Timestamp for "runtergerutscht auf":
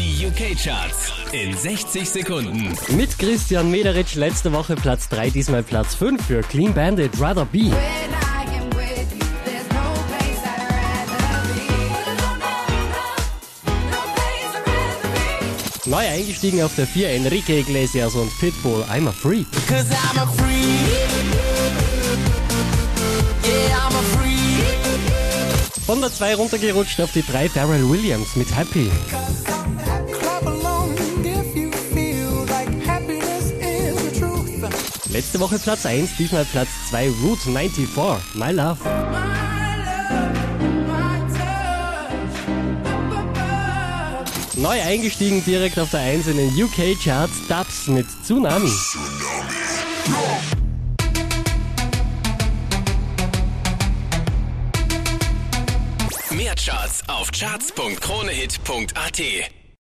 26.36-27.12